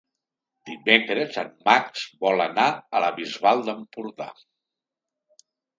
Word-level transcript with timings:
Dimecres 0.69 1.37
en 1.43 1.51
Max 1.69 2.07
vol 2.27 2.43
anar 2.49 2.67
a 2.79 3.05
la 3.05 3.13
Bisbal 3.21 3.65
d'Empordà. 3.69 4.33